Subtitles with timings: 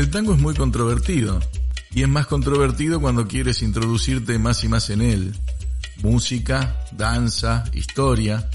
[0.00, 1.40] El tango es muy controvertido,
[1.92, 5.36] y es más controvertido cuando quieres introducirte más y más en él.
[6.02, 8.48] Música, danza, historia.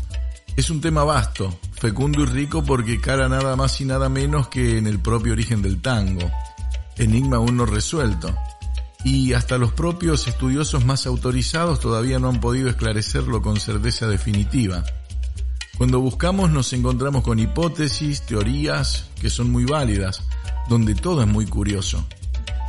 [0.58, 4.80] Es un tema vasto, fecundo y rico porque cara nada más y nada menos que
[4.80, 6.32] en el propio origen del tango.
[6.98, 8.36] Enigma aún no resuelto.
[9.04, 14.84] Y hasta los propios estudiosos más autorizados todavía no han podido esclarecerlo con certeza definitiva.
[15.78, 20.22] Cuando buscamos nos encontramos con hipótesis, teorías que son muy válidas,
[20.70, 22.06] donde todo es muy curioso.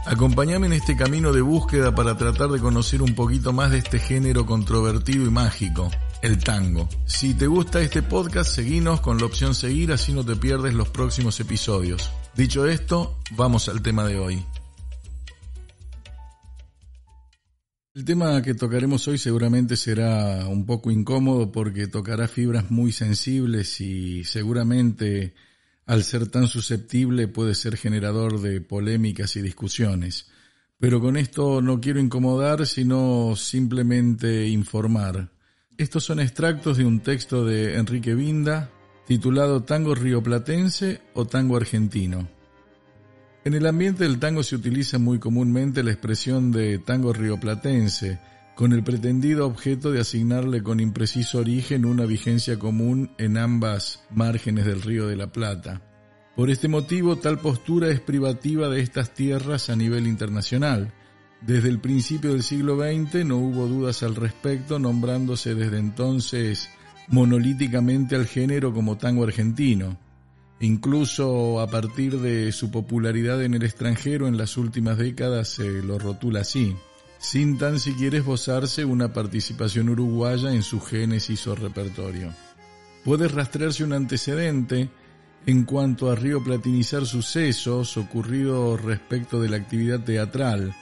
[0.06, 4.00] Acompáñame en este camino de búsqueda para tratar de conocer un poquito más de este
[4.00, 5.90] género controvertido y mágico,
[6.22, 6.88] el tango.
[7.06, 10.88] Si te gusta este podcast, seguinos con la opción seguir así no te pierdes los
[10.88, 12.10] próximos episodios.
[12.34, 14.44] Dicho esto, vamos al tema de hoy.
[17.96, 23.80] El tema que tocaremos hoy seguramente será un poco incómodo porque tocará fibras muy sensibles
[23.80, 25.32] y seguramente
[25.86, 30.28] al ser tan susceptible puede ser generador de polémicas y discusiones.
[30.78, 35.30] Pero con esto no quiero incomodar, sino simplemente informar.
[35.78, 38.70] Estos son extractos de un texto de Enrique Vinda
[39.06, 42.35] titulado Tango Rioplatense o Tango Argentino.
[43.46, 48.18] En el ambiente del tango se utiliza muy comúnmente la expresión de tango rioplatense,
[48.56, 54.64] con el pretendido objeto de asignarle con impreciso origen una vigencia común en ambas márgenes
[54.64, 55.80] del río de la Plata.
[56.34, 60.92] Por este motivo, tal postura es privativa de estas tierras a nivel internacional.
[61.40, 66.68] Desde el principio del siglo XX no hubo dudas al respecto, nombrándose desde entonces
[67.06, 70.04] monolíticamente al género como tango argentino.
[70.60, 75.98] Incluso a partir de su popularidad en el extranjero en las últimas décadas se lo
[75.98, 76.74] rotula así,
[77.18, 82.32] sin tan siquiera esbozarse una participación uruguaya en su génesis o repertorio.
[83.04, 84.88] Puede rastrearse un antecedente
[85.44, 90.74] en cuanto a río platinizar sucesos ocurridos respecto de la actividad teatral.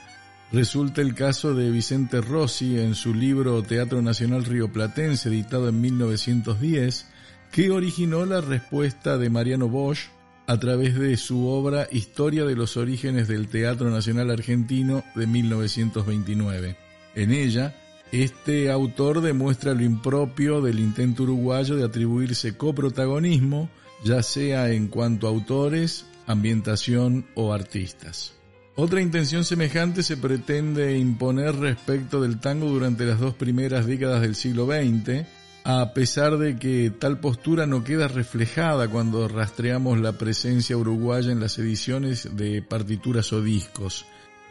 [0.51, 5.81] Resulta el caso de Vicente Rossi en su libro Teatro Nacional Río Platense, editado en
[5.81, 7.07] 1910,
[7.55, 10.09] que originó la respuesta de Mariano Bosch
[10.45, 16.75] a través de su obra Historia de los orígenes del Teatro Nacional Argentino de 1929.
[17.15, 17.73] En ella,
[18.11, 23.69] este autor demuestra lo impropio del intento uruguayo de atribuirse coprotagonismo,
[24.03, 28.33] ya sea en cuanto a autores, ambientación o artistas.
[28.75, 34.35] Otra intención semejante se pretende imponer respecto del tango durante las dos primeras décadas del
[34.35, 35.25] siglo XX,
[35.67, 41.39] a pesar de que tal postura no queda reflejada cuando rastreamos la presencia uruguaya en
[41.39, 44.05] las ediciones de partituras o discos,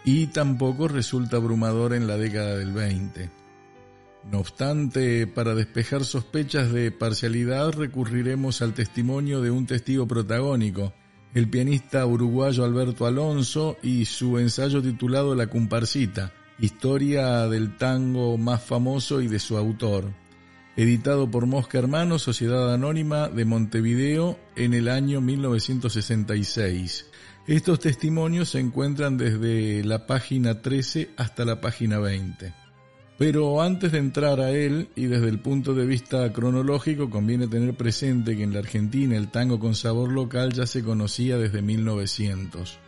[0.04, 3.30] y tampoco resulta abrumador en la década del 20.
[4.28, 10.94] No obstante, para despejar sospechas de parcialidad recurriremos al testimonio de un testigo protagónico,
[11.32, 18.64] el pianista uruguayo Alberto Alonso y su ensayo titulado La Comparsita, historia del tango más
[18.64, 20.23] famoso y de su autor
[20.76, 27.06] editado por Mosca Hermanos, Sociedad Anónima de Montevideo en el año 1966.
[27.46, 32.52] Estos testimonios se encuentran desde la página 13 hasta la página 20.
[33.16, 37.74] Pero antes de entrar a él y desde el punto de vista cronológico conviene tener
[37.74, 42.80] presente que en la Argentina el tango con sabor local ya se conocía desde 1900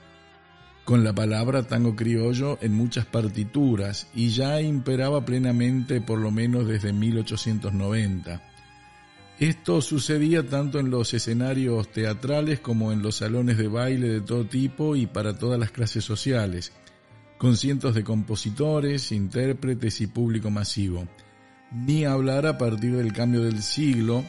[0.86, 6.68] con la palabra tango criollo en muchas partituras y ya imperaba plenamente por lo menos
[6.68, 8.40] desde 1890.
[9.40, 14.46] Esto sucedía tanto en los escenarios teatrales como en los salones de baile de todo
[14.46, 16.72] tipo y para todas las clases sociales,
[17.36, 21.08] con cientos de compositores, intérpretes y público masivo.
[21.72, 24.24] Ni hablar a partir del cambio del siglo,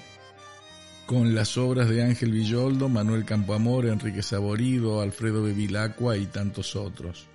[1.08, 7.28] con las obras de Ángel Villoldo, Manuel Campoamor, Enrique Saborido, Alfredo Bevilacqua y tantos otros.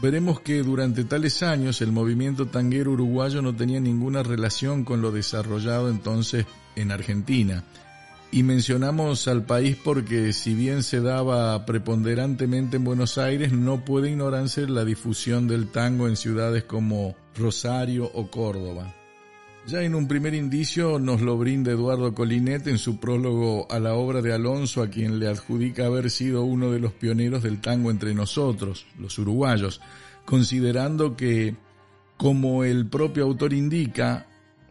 [0.00, 5.10] Veremos que durante tales años el movimiento tanguero uruguayo no tenía ninguna relación con lo
[5.10, 7.64] desarrollado entonces en Argentina.
[8.30, 14.08] Y mencionamos al país porque si bien se daba preponderantemente en Buenos Aires, no puede
[14.10, 18.94] ignorarse la difusión del tango en ciudades como Rosario o Córdoba.
[19.66, 23.94] Ya en un primer indicio nos lo brinda Eduardo Colinet en su prólogo a la
[23.94, 27.90] obra de Alonso, a quien le adjudica haber sido uno de los pioneros del tango
[27.90, 29.80] entre nosotros, los uruguayos,
[30.24, 31.54] considerando que,
[32.16, 34.26] como el propio autor indica,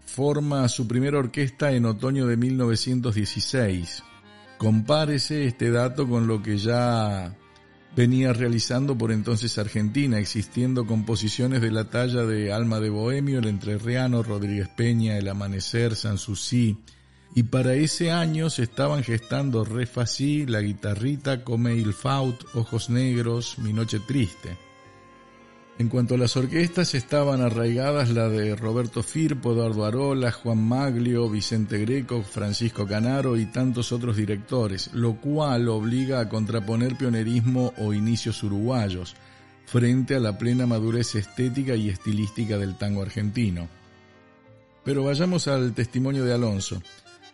[0.06, 4.04] forma su primera orquesta en otoño de 1916.
[4.58, 7.38] Compárese este dato con lo que ya
[7.96, 13.48] venía realizando por entonces Argentina, existiendo composiciones de la talla de Alma de Bohemio, El
[13.48, 16.78] Entrerriano, Rodríguez Peña, El Amanecer, Sanssouci,
[17.36, 19.88] y para ese año se estaban gestando Re
[20.48, 24.69] La Guitarrita, Come il Faut, Ojos Negros, Mi Noche Triste.
[25.80, 31.30] En cuanto a las orquestas, estaban arraigadas la de Roberto Firpo, Eduardo Arola, Juan Maglio,
[31.30, 37.94] Vicente Greco, Francisco Canaro y tantos otros directores, lo cual obliga a contraponer pionerismo o
[37.94, 39.16] inicios uruguayos
[39.68, 43.70] frente a la plena madurez estética y estilística del tango argentino.
[44.84, 46.84] Pero vayamos al testimonio de Alonso,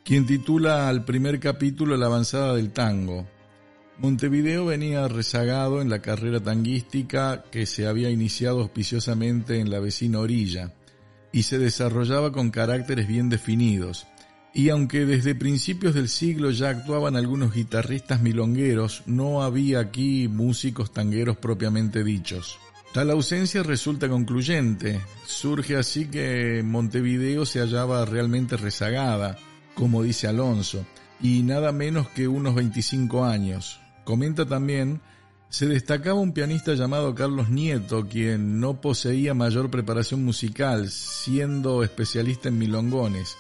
[0.04, 3.26] quien titula al primer capítulo La avanzada del tango,
[3.98, 10.20] Montevideo venía rezagado en la carrera tanguística que se había iniciado auspiciosamente en la vecina
[10.20, 10.74] orilla
[11.32, 14.06] y se desarrollaba con caracteres bien definidos.
[14.54, 20.92] Y aunque desde principios del siglo ya actuaban algunos guitarristas milongueros, no había aquí músicos
[20.92, 22.58] tangueros propiamente dichos.
[22.94, 25.02] Tal ausencia resulta concluyente.
[25.26, 29.38] Surge así que Montevideo se hallaba realmente rezagada,
[29.74, 30.86] como dice Alonso,
[31.22, 35.02] y nada menos que unos 25 años, Comenta también,
[35.50, 42.50] se destacaba un pianista llamado Carlos Nieto, quien no poseía mayor preparación musical, siendo especialista
[42.50, 43.36] en milongones,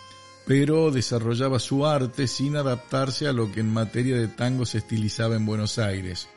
[0.47, 5.35] pero desarrollaba su arte sin adaptarse a lo que en materia de tango se estilizaba
[5.35, 6.27] en Buenos Aires.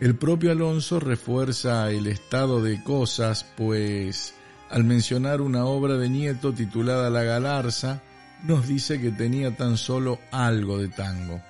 [0.00, 4.34] El propio Alonso refuerza el estado de cosas, pues
[4.68, 8.02] al mencionar una obra de Nieto titulada La Galarza,
[8.44, 11.40] nos dice que tenía tan solo algo de tango.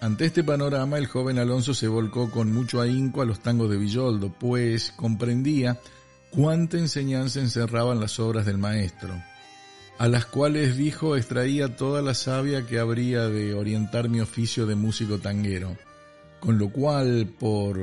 [0.00, 3.76] Ante este panorama, el joven Alonso se volcó con mucho ahínco a los tangos de
[3.76, 5.78] Villoldo, pues comprendía
[6.30, 9.12] cuánta enseñanza encerraban las obras del maestro,
[9.98, 14.74] a las cuales dijo extraía toda la savia que habría de orientar mi oficio de
[14.74, 15.76] músico tanguero,
[16.40, 17.78] con lo cual, por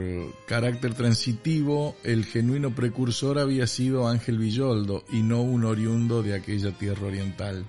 [0.47, 6.71] carácter transitivo, el genuino precursor había sido Ángel Villoldo y no un oriundo de aquella
[6.71, 7.63] tierra oriental.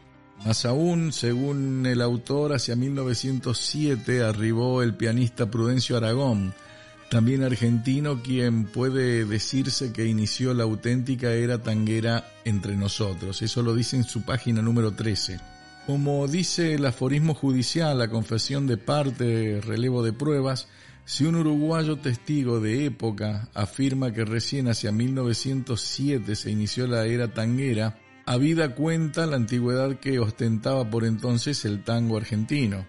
[0.44, 6.55] Más aún, según el autor, hacia 1907 arribó el pianista Prudencio Aragón,
[7.11, 13.40] también argentino, quien puede decirse que inició la auténtica era tanguera entre nosotros.
[13.43, 15.40] Eso lo dice en su página número 13.
[15.87, 20.69] Como dice el aforismo judicial, la confesión de parte, relevo de pruebas,
[21.06, 27.32] si un uruguayo testigo de época afirma que recién hacia 1907 se inició la era
[27.32, 32.86] tanguera, habida cuenta la antigüedad que ostentaba por entonces el tango argentino.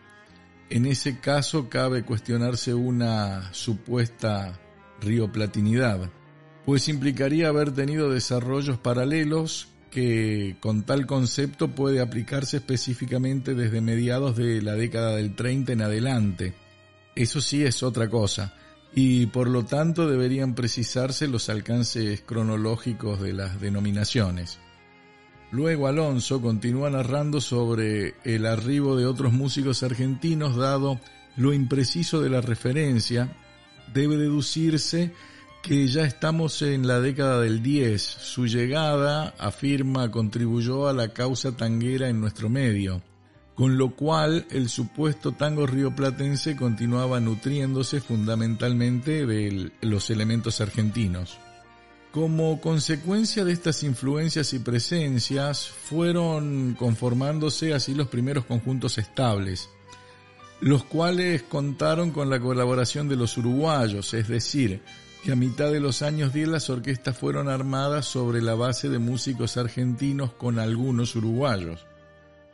[0.70, 4.60] En ese caso cabe cuestionarse una supuesta
[5.00, 6.10] rioplatinidad,
[6.66, 14.36] pues implicaría haber tenido desarrollos paralelos que con tal concepto puede aplicarse específicamente desde mediados
[14.36, 16.54] de la década del 30 en adelante.
[17.16, 18.56] Eso sí es otra cosa,
[18.94, 24.60] y por lo tanto deberían precisarse los alcances cronológicos de las denominaciones.
[25.52, 31.00] Luego Alonso continúa narrando sobre el arribo de otros músicos argentinos, dado
[31.38, 33.36] lo impreciso de la referencia,
[33.92, 35.12] debe deducirse
[35.64, 38.02] que ya estamos en la década del 10.
[38.02, 43.02] Su llegada, afirma, contribuyó a la causa tanguera en nuestro medio,
[43.56, 51.40] con lo cual el supuesto tango rioplatense continuaba nutriéndose fundamentalmente de los elementos argentinos.
[52.12, 59.70] Como consecuencia de estas influencias y presencias, fueron conformándose así los primeros conjuntos estables,
[60.60, 64.82] los cuales contaron con la colaboración de los uruguayos, es decir,
[65.24, 68.98] que a mitad de los años 10 las orquestas fueron armadas sobre la base de
[68.98, 71.86] músicos argentinos con algunos uruguayos.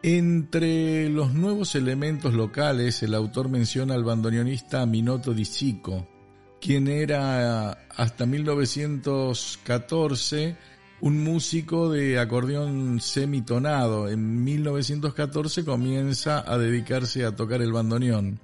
[0.04, 6.10] Entre los nuevos elementos locales, el autor menciona al bandoneonista Minoto Di Cico,
[6.66, 10.58] quien era hasta 1914
[11.00, 14.10] un músico de acordeón semitonado.
[14.10, 18.40] En 1914 comienza a dedicarse a tocar el bandoneón.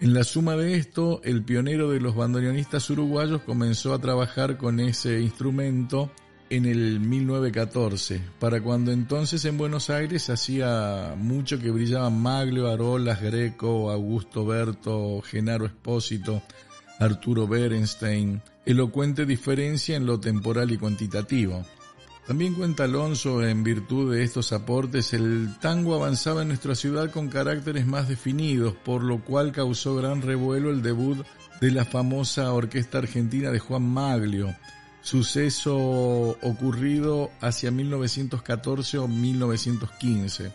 [0.00, 4.78] En la suma de esto, el pionero de los bandoneonistas uruguayos comenzó a trabajar con
[4.78, 6.12] ese instrumento
[6.50, 13.20] en el 1914, para cuando entonces en Buenos Aires hacía mucho que brillaban Maglio, Arolas,
[13.20, 16.40] Greco, Augusto Berto, Genaro Espósito,
[17.04, 21.62] Arturo Berenstein, elocuente diferencia en lo temporal y cuantitativo.
[22.26, 27.28] También cuenta Alonso, en virtud de estos aportes, el tango avanzaba en nuestra ciudad con
[27.28, 31.22] caracteres más definidos, por lo cual causó gran revuelo el debut
[31.60, 34.56] de la famosa Orquesta Argentina de Juan Maglio,
[35.02, 40.52] suceso ocurrido hacia 1914 o 1915.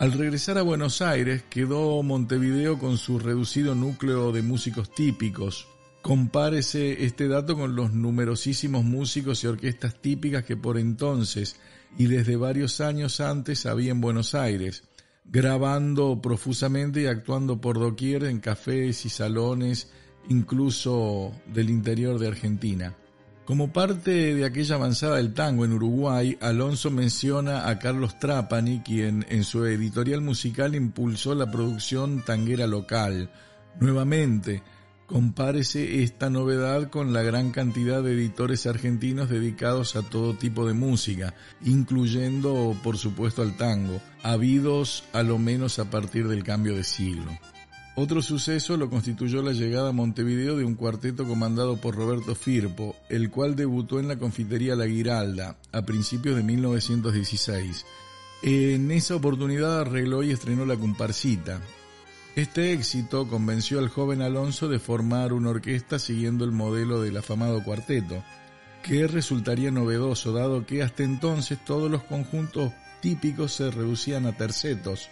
[0.00, 5.66] Al regresar a Buenos Aires quedó Montevideo con su reducido núcleo de músicos típicos.
[6.08, 11.56] Compárese este dato con los numerosísimos músicos y orquestas típicas que por entonces
[11.98, 14.84] y desde varios años antes había en Buenos Aires,
[15.26, 19.90] grabando profusamente y actuando por doquier en cafés y salones,
[20.30, 22.96] incluso del interior de Argentina.
[23.44, 29.26] Como parte de aquella avanzada del tango en Uruguay, Alonso menciona a Carlos Trapani, quien
[29.28, 33.30] en su editorial musical impulsó la producción tanguera local.
[33.78, 34.62] Nuevamente,
[35.08, 40.74] compárese esta novedad con la gran cantidad de editores argentinos dedicados a todo tipo de
[40.74, 41.34] música,
[41.64, 47.32] incluyendo por supuesto al tango, habidos a lo menos a partir del cambio de siglo.
[47.96, 52.94] Otro suceso lo constituyó la llegada a Montevideo de un cuarteto comandado por Roberto Firpo,
[53.08, 57.86] el cual debutó en la confitería La Guiralda a principios de 1916.
[58.42, 61.60] En esa oportunidad arregló y estrenó la comparsita.
[62.36, 67.62] Este éxito convenció al joven Alonso de formar una orquesta siguiendo el modelo del afamado
[67.64, 68.22] cuarteto,
[68.82, 75.08] que resultaría novedoso dado que hasta entonces todos los conjuntos típicos se reducían a tercetos,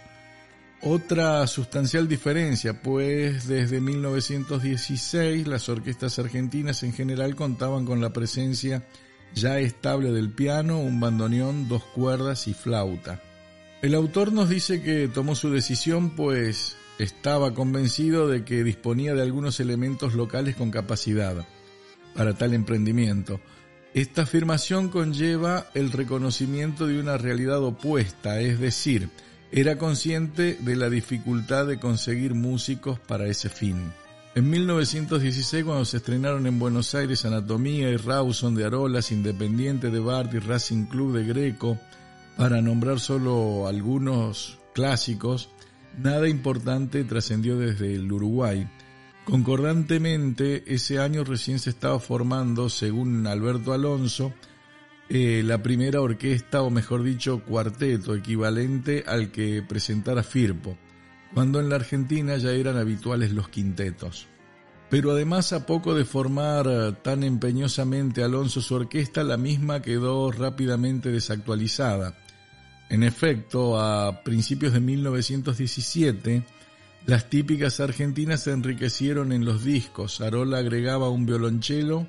[0.81, 8.85] otra sustancial diferencia, pues desde 1916 las orquestas argentinas en general contaban con la presencia
[9.33, 13.19] ya estable del piano, un bandoneón, dos cuerdas y flauta.
[13.81, 19.21] El autor nos dice que tomó su decisión pues estaba convencido de que disponía de
[19.21, 21.45] algunos elementos locales con capacidad
[22.15, 23.39] para tal emprendimiento.
[23.93, 29.09] Esta afirmación conlleva el reconocimiento de una realidad opuesta, es decir,
[29.51, 33.91] era consciente de la dificultad de conseguir músicos para ese fin.
[34.35, 39.99] En 1916, cuando se estrenaron en Buenos Aires Anatomía y Rawson de Arolas, Independiente de
[39.99, 41.79] Bart y Racing Club de Greco,
[42.35, 45.49] para nombrar solo algunos clásicos,
[45.97, 48.67] nada importante trascendió desde el Uruguay.
[49.25, 54.33] Concordantemente, ese año recién se estaba formando, según Alberto Alonso,
[55.09, 60.77] eh, la primera orquesta, o mejor dicho, cuarteto, equivalente al que presentara Firpo,
[61.33, 64.27] cuando en la Argentina ya eran habituales los quintetos.
[64.89, 70.31] Pero además, a poco de formar eh, tan empeñosamente Alonso su orquesta, la misma quedó
[70.31, 72.17] rápidamente desactualizada.
[72.89, 76.43] En efecto, a principios de 1917,
[77.05, 80.21] las típicas argentinas se enriquecieron en los discos.
[80.21, 82.07] Arola agregaba un violonchelo,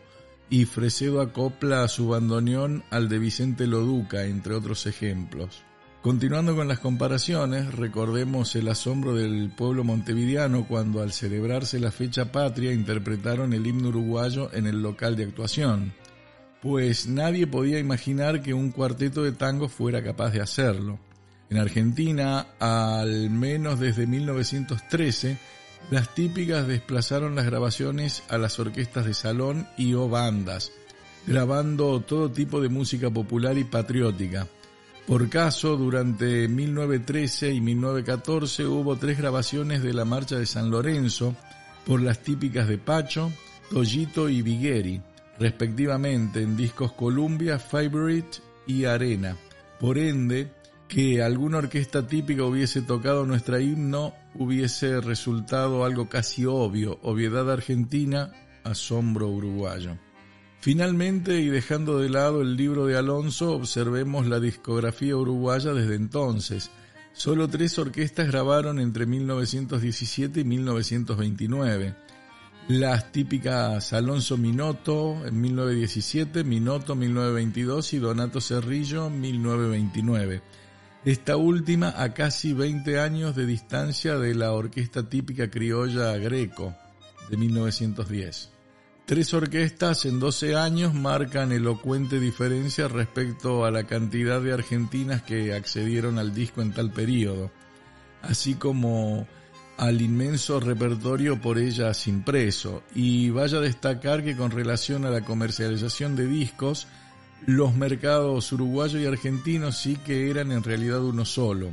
[0.51, 5.63] y Fresedo acopla a su bandoneón al de Vicente Loduca, entre otros ejemplos.
[6.01, 12.33] Continuando con las comparaciones, recordemos el asombro del pueblo montevideano cuando al celebrarse la fecha
[12.33, 15.93] patria interpretaron el himno uruguayo en el local de actuación,
[16.62, 20.99] pues nadie podía imaginar que un cuarteto de tango fuera capaz de hacerlo.
[21.50, 25.38] En Argentina, al menos desde 1913,
[25.91, 30.73] las típicas desplazaron las grabaciones a las orquestas de salón y o bandas,
[31.27, 34.47] grabando todo tipo de música popular y patriótica.
[35.07, 41.35] Por caso, durante 1913 y 1914 hubo tres grabaciones de la Marcha de San Lorenzo
[41.87, 43.33] por las típicas de Pacho,
[43.71, 45.00] Toyito y Vigueri,
[45.38, 49.37] respectivamente en discos Columbia, Favorite y Arena.
[49.80, 50.50] Por ende,
[50.88, 58.33] que alguna orquesta típica hubiese tocado nuestra himno hubiese resultado algo casi obvio, obviedad argentina,
[58.64, 59.99] asombro uruguayo.
[60.61, 66.71] Finalmente, y dejando de lado el libro de Alonso, observemos la discografía uruguaya desde entonces.
[67.12, 71.95] Solo tres orquestas grabaron entre 1917 y 1929.
[72.69, 80.43] Las típicas Alonso Minoto en 1917, Minoto 1922 y Donato Cerrillo 1929
[81.05, 86.75] esta última a casi 20 años de distancia de la orquesta típica criolla Greco
[87.31, 88.51] de 1910.
[89.07, 95.55] Tres orquestas en 12 años marcan elocuente diferencia respecto a la cantidad de argentinas que
[95.55, 97.51] accedieron al disco en tal periodo,
[98.21, 99.27] así como
[99.79, 102.83] al inmenso repertorio por ellas impreso.
[102.95, 106.89] Y vaya a destacar que con relación a la comercialización de discos,
[107.47, 111.73] los mercados uruguayo y argentino sí que eran en realidad uno solo,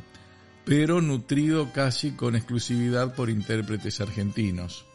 [0.63, 4.85] pero nutrido casi con exclusividad por intérpretes argentinos.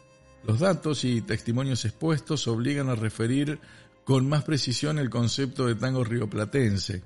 [0.47, 3.59] Los datos y testimonios expuestos obligan a referir
[4.05, 7.03] con más precisión el concepto de tango rioplatense,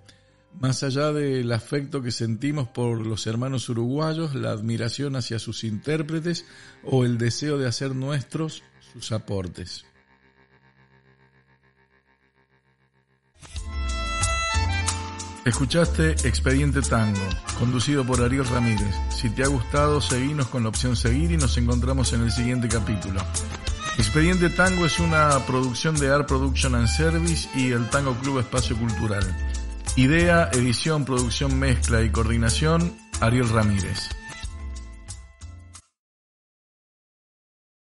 [0.60, 6.46] más allá del afecto que sentimos por los hermanos uruguayos, la admiración hacia sus intérpretes
[6.84, 9.86] o el deseo de hacer nuestros sus aportes.
[15.46, 17.22] Escuchaste Expediente Tango,
[17.60, 18.96] conducido por Ariel Ramírez.
[19.10, 22.68] Si te ha gustado, seguinos con la opción seguir y nos encontramos en el siguiente
[22.68, 23.22] capítulo.
[24.00, 28.76] Expediente Tango es una producción de Art Production and Service y el Tango Club Espacio
[28.76, 29.24] Cultural.
[29.96, 34.10] Idea, edición, producción, mezcla y coordinación, Ariel Ramírez.